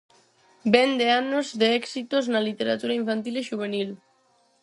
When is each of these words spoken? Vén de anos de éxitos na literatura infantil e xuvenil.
Vén 0.73 0.91
de 0.99 1.07
anos 1.21 1.47
de 1.59 1.67
éxitos 1.81 2.23
na 2.33 2.41
literatura 2.49 2.97
infantil 3.01 3.35
e 3.37 3.47
xuvenil. 3.49 3.89